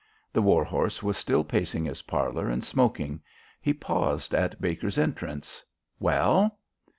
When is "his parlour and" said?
1.85-2.63